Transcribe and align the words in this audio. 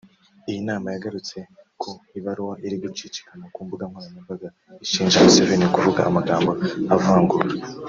Iyi 0.49 0.59
nama 0.67 0.87
yanagarutse 0.89 1.37
ku 1.81 1.91
ibaruwa 2.17 2.53
iri 2.65 2.75
gucicikana 2.83 3.43
ku 3.53 3.59
mbuga 3.65 3.83
nkoranyambaga 3.89 4.47
ishinja 4.83 5.23
Museveni 5.25 5.67
kuvuga 5.75 5.99
amagambo 6.09 6.51
avangura 6.95 7.47